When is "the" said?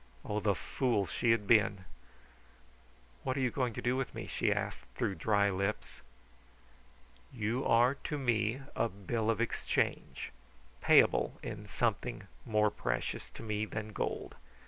0.39-0.55